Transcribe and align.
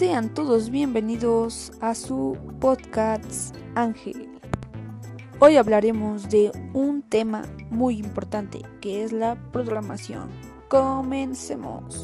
Sean 0.00 0.32
todos 0.32 0.70
bienvenidos 0.70 1.72
a 1.82 1.94
su 1.94 2.34
podcast 2.58 3.54
Ángel. 3.74 4.30
Hoy 5.40 5.58
hablaremos 5.58 6.30
de 6.30 6.50
un 6.72 7.02
tema 7.02 7.42
muy 7.68 7.98
importante 7.98 8.62
que 8.80 9.04
es 9.04 9.12
la 9.12 9.36
programación. 9.52 10.30
Comencemos. 10.68 12.00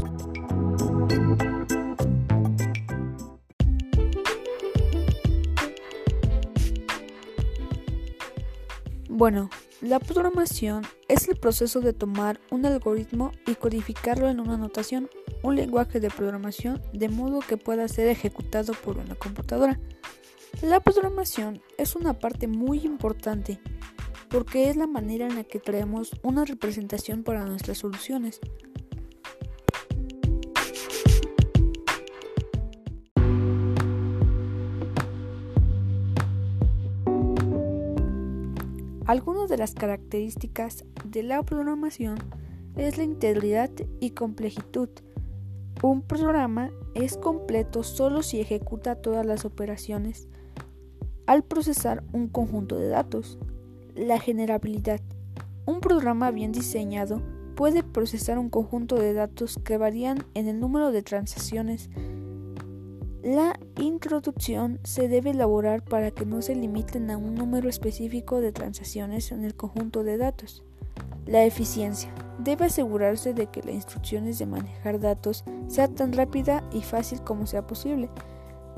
Bueno, 9.09 9.49
la 9.83 10.01
programación 10.01 10.85
es 11.09 11.29
el 11.29 11.37
proceso 11.37 11.81
de 11.81 11.93
tomar 11.93 12.41
un 12.51 12.65
algoritmo 12.65 13.33
y 13.47 13.57
codificarlo 13.57 14.29
en 14.29 14.41
una 14.41 14.57
notación, 14.57 15.11
un 15.43 15.55
lenguaje 15.57 16.01
de 16.01 16.09
programación, 16.09 16.81
de 16.95 17.11
modo 17.11 17.41
que 17.41 17.59
pueda 17.59 17.87
ser 17.87 18.09
ejecutado 18.09 18.73
por 18.73 18.97
una 18.97 19.15
computadora. 19.17 19.79
La 20.63 20.81
programación 20.81 21.61
es 21.77 21.95
una 21.95 22.19
parte 22.19 22.47
muy 22.47 22.79
importante 22.87 23.61
porque 24.31 24.71
es 24.71 24.77
la 24.77 24.87
manera 24.87 25.27
en 25.27 25.37
la 25.37 25.45
que 25.45 25.61
traemos 25.61 26.13
una 26.23 26.47
representación 26.47 27.23
para 27.23 27.45
nuestras 27.45 27.79
soluciones. 27.79 28.41
Algunas 39.07 39.49
de 39.49 39.57
las 39.57 39.73
características 39.75 40.85
de 41.05 41.23
la 41.23 41.41
programación 41.45 42.19
es 42.77 42.99
la 42.99 43.05
integridad 43.05 43.71
y 44.01 44.11
complejitud. 44.11 44.89
Un 45.81 46.03
programa 46.03 46.73
es 46.95 47.17
completo 47.17 47.85
solo 47.85 48.25
si 48.25 48.41
ejecuta 48.41 48.97
todas 48.97 49.25
las 49.25 49.45
operaciones 49.45 50.29
al 51.27 51.45
procesar 51.45 52.03
un 52.13 52.27
conjunto 52.27 52.79
de 52.79 52.89
datos. 52.89 53.39
La 53.95 54.19
generabilidad. 54.19 55.01
Un 55.67 55.81
programa 55.81 56.33
bien 56.33 56.51
diseñado 56.51 57.23
puede 57.55 57.85
procesar 57.85 58.41
un 58.41 58.51
conjunto 58.51 58.97
de 58.97 59.13
datos 59.13 59.61
que 59.65 59.79
varían 59.79 60.27
en 60.35 60.49
el 60.49 60.59
número 60.59 60.91
de 60.91 61.03
transacciones 61.03 61.91
la 63.27 63.59
introducción 63.81 64.79
se 64.85 65.09
debe 65.09 65.31
elaborar 65.31 65.83
para 65.83 66.13
que 66.13 66.25
no 66.25 66.43
se 66.43 66.55
limiten 66.55 67.11
a 67.11 67.17
un 67.17 67.35
número 67.35 67.69
específico 67.69 68.41
de 68.41 68.53
transacciones 68.53 69.33
en 69.33 69.45
el 69.45 69.57
conjunto 69.57 70.05
de 70.05 70.17
datos. 70.17 70.63
La 71.27 71.45
eficiencia. 71.45 72.15
Debe 72.39 72.67
asegurarse 72.67 73.35
de 73.35 73.49
que 73.49 73.65
las 73.65 73.75
instrucciones 73.75 74.39
de 74.39 74.47
manejar 74.47 75.01
datos 75.01 75.43
sea 75.67 75.89
tan 75.89 76.13
rápida 76.13 76.63
y 76.73 76.83
fácil 76.83 77.21
como 77.23 77.49
sea 77.49 77.67
posible. 77.67 78.11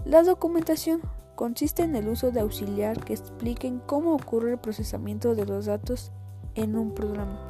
La 0.07 0.23
documentación 0.23 1.03
consiste 1.35 1.83
en 1.83 1.95
el 1.95 2.09
uso 2.09 2.31
de 2.31 2.41
auxiliar 2.41 3.05
que 3.05 3.13
expliquen 3.13 3.81
cómo 3.81 4.15
ocurre 4.15 4.53
el 4.53 4.59
procesamiento 4.59 5.35
de 5.35 5.45
los 5.45 5.67
datos 5.67 6.11
en 6.55 6.75
un 6.75 6.95
programa. 6.95 7.48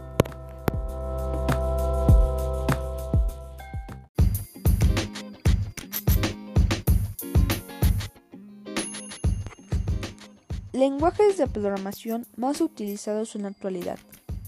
Lenguajes 10.79 11.37
de 11.37 11.49
programación 11.49 12.25
más 12.37 12.61
utilizados 12.61 13.35
en 13.35 13.43
la 13.43 13.49
actualidad. 13.49 13.99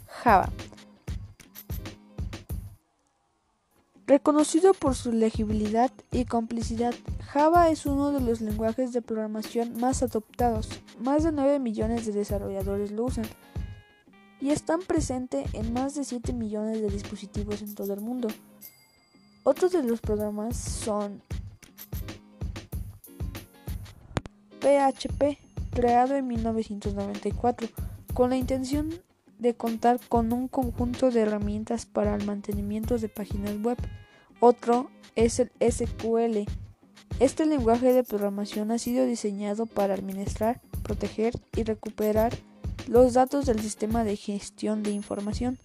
Java. 0.07 0.49
Reconocido 4.07 4.73
por 4.73 4.95
su 4.95 5.11
legibilidad 5.11 5.91
y 6.13 6.27
complicidad, 6.27 6.95
Java 7.33 7.69
es 7.71 7.85
uno 7.85 8.13
de 8.13 8.21
los 8.21 8.41
lenguajes 8.41 8.93
de 8.93 9.03
programación 9.03 9.77
más 9.81 10.05
adoptados. 10.05 10.69
Más 11.01 11.25
de 11.25 11.33
9 11.33 11.59
millones 11.59 12.07
de 12.07 12.13
desarrolladores 12.13 12.93
lo 12.93 13.07
usan 13.07 13.27
y 14.41 14.51
están 14.51 14.83
presentes 14.83 15.53
en 15.53 15.73
más 15.73 15.97
de 15.97 16.05
7 16.05 16.33
millones 16.33 16.81
de 16.81 16.91
dispositivos 16.91 17.61
en 17.61 17.75
todo 17.75 17.93
el 17.93 18.03
mundo. 18.03 18.29
Otros 19.43 19.73
de 19.73 19.83
los 19.83 20.01
programas 20.01 20.57
son 20.57 21.23
PHP, 24.61 25.50
creado 25.71 26.17
en 26.17 26.27
1994 26.27 27.69
con 28.15 28.31
la 28.31 28.37
intención 28.37 28.91
de 29.39 29.55
contar 29.55 29.99
con 30.09 30.33
un 30.33 30.49
conjunto 30.49 31.11
de 31.11 31.21
herramientas 31.21 31.87
para 31.87 32.15
el 32.15 32.27
mantenimiento 32.27 32.99
de 32.99 33.09
páginas 33.09 33.57
web. 33.63 33.79
Otro 34.41 34.91
es 35.17 35.41
el 35.41 35.51
SQL. 35.61 36.47
Este 37.19 37.47
lenguaje 37.47 37.93
de 37.93 38.05
programación 38.05 38.71
ha 38.71 38.79
sido 38.79 39.07
diseñado 39.07 39.67
para 39.67 39.95
administrar, 39.95 40.61
proteger 40.83 41.35
y 41.57 41.63
recuperar 41.63 42.33
los 42.89 43.15
datos 43.15 43.47
del 43.47 43.61
sistema 43.61 44.05
de 44.05 44.17
gestión 44.17 44.83
de 44.83 44.91
información. 44.91 45.59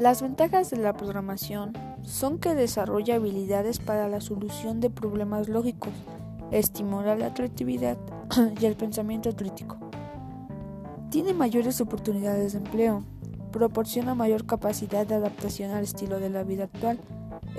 Las 0.00 0.22
ventajas 0.22 0.70
de 0.70 0.78
la 0.78 0.94
programación 0.94 1.74
son 2.00 2.38
que 2.38 2.54
desarrolla 2.54 3.16
habilidades 3.16 3.80
para 3.80 4.08
la 4.08 4.22
solución 4.22 4.80
de 4.80 4.88
problemas 4.88 5.50
lógicos, 5.50 5.92
estimula 6.50 7.16
la 7.16 7.34
creatividad 7.34 7.98
y 8.58 8.64
el 8.64 8.76
pensamiento 8.76 9.36
crítico. 9.36 9.76
Tiene 11.10 11.34
mayores 11.34 11.82
oportunidades 11.82 12.54
de 12.54 12.60
empleo, 12.60 13.04
proporciona 13.52 14.14
mayor 14.14 14.46
capacidad 14.46 15.06
de 15.06 15.16
adaptación 15.16 15.72
al 15.72 15.84
estilo 15.84 16.18
de 16.18 16.30
la 16.30 16.44
vida 16.44 16.64
actual. 16.64 16.98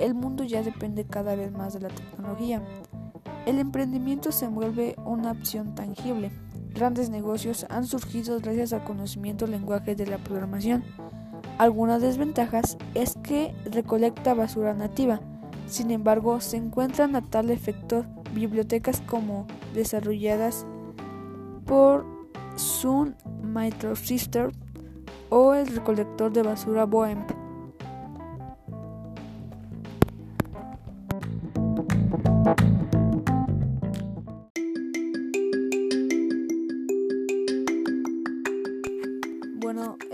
El 0.00 0.14
mundo 0.14 0.42
ya 0.42 0.64
depende 0.64 1.04
cada 1.04 1.36
vez 1.36 1.52
más 1.52 1.74
de 1.74 1.80
la 1.82 1.90
tecnología. 1.90 2.60
El 3.46 3.60
emprendimiento 3.60 4.32
se 4.32 4.48
vuelve 4.48 4.96
una 5.04 5.30
opción 5.30 5.76
tangible. 5.76 6.32
Grandes 6.74 7.08
negocios 7.08 7.66
han 7.70 7.86
surgido 7.86 8.40
gracias 8.40 8.72
al 8.72 8.82
conocimiento 8.82 9.44
del 9.44 9.52
lenguaje 9.52 9.94
de 9.94 10.08
la 10.08 10.18
programación. 10.18 10.82
Algunas 11.58 12.02
desventajas 12.02 12.76
es 12.94 13.16
que 13.22 13.54
recolecta 13.64 14.34
basura 14.34 14.74
nativa. 14.74 15.20
Sin 15.66 15.90
embargo, 15.90 16.40
se 16.40 16.56
encuentran 16.56 17.16
a 17.16 17.22
tal 17.22 17.50
efecto 17.50 18.04
bibliotecas 18.34 19.00
como 19.02 19.46
desarrolladas 19.74 20.66
por 21.66 22.04
Sun 22.56 23.16
Microsystem 23.42 24.50
o 25.30 25.54
el 25.54 25.66
recolector 25.68 26.32
de 26.32 26.42
basura 26.42 26.84
Boehm. 26.84 27.24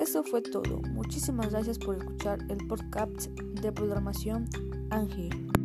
Eso 0.08 0.24
fue 0.24 0.40
todo. 0.40 0.80
Muchísimas 0.94 1.50
gracias 1.50 1.78
por 1.78 1.94
escuchar 1.94 2.38
el 2.48 2.66
podcast 2.66 3.26
de 3.60 3.70
programación 3.70 4.48
Ángel. 4.88 5.57